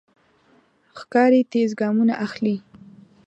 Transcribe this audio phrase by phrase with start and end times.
[0.99, 2.55] ښکاري تېز ګامونه اخلي.